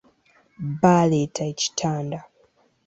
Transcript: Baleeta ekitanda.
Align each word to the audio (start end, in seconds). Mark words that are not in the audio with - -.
Baleeta 0.81 1.41
ekitanda. 1.51 2.19